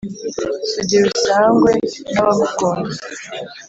Sugira 0.71 1.05
usangwe 1.13 1.71
n'abagukunda. 2.13 2.95